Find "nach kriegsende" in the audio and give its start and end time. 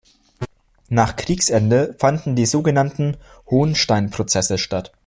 0.89-1.95